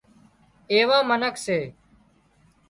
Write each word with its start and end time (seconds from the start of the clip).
ايوان 0.71 1.03
منک 1.09 1.33
سي 1.45 1.59